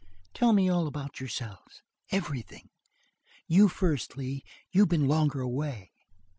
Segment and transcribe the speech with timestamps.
[0.33, 1.83] "Tell me all about yourselves.
[2.09, 2.71] Everything.
[3.45, 4.43] You first, Lee.
[4.71, 5.91] You've been longer away."